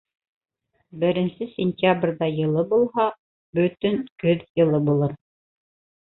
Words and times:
Беренсе 1.01 1.47
сентябрҙә 1.49 2.29
йылы 2.37 2.63
булһа, 2.71 3.05
бөтөн 3.59 3.99
көҙ 4.23 4.41
йылы 4.63 4.81
булыр 4.89 5.15